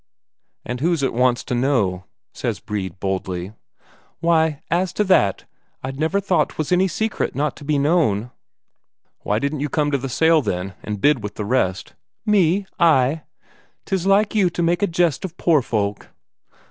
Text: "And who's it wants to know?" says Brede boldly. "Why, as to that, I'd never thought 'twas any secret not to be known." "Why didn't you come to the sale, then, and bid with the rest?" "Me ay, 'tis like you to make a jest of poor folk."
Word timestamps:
"And 0.65 0.79
who's 0.79 1.03
it 1.03 1.13
wants 1.13 1.43
to 1.43 1.53
know?" 1.53 2.05
says 2.33 2.59
Brede 2.59 2.99
boldly. 2.99 3.53
"Why, 4.19 4.63
as 4.71 4.93
to 4.93 5.03
that, 5.03 5.45
I'd 5.83 5.99
never 5.99 6.19
thought 6.19 6.49
'twas 6.49 6.71
any 6.71 6.87
secret 6.87 7.35
not 7.35 7.55
to 7.57 7.63
be 7.63 7.77
known." 7.77 8.31
"Why 9.19 9.37
didn't 9.37 9.59
you 9.59 9.69
come 9.69 9.91
to 9.91 9.99
the 9.99 10.09
sale, 10.09 10.41
then, 10.41 10.73
and 10.81 11.01
bid 11.01 11.21
with 11.21 11.35
the 11.35 11.45
rest?" 11.45 11.93
"Me 12.25 12.65
ay, 12.79 13.21
'tis 13.85 14.07
like 14.07 14.33
you 14.33 14.49
to 14.49 14.63
make 14.63 14.81
a 14.81 14.87
jest 14.87 15.23
of 15.23 15.37
poor 15.37 15.61
folk." 15.61 16.09